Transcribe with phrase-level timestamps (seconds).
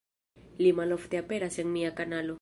[0.63, 2.29] Li malofte aperas en mia kanalo